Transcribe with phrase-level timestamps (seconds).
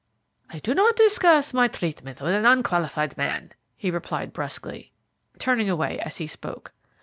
[0.49, 4.93] "I do not discuss my treatment with an unqualified man," he replied brusquely,
[5.37, 6.73] turning away as he spoke.